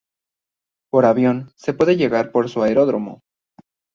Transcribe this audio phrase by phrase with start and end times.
[0.91, 3.21] Por avión, se puede llegar por su aeródromo.